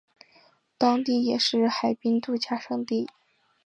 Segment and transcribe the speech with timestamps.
[0.79, 3.07] 当地也是海滨度假胜地。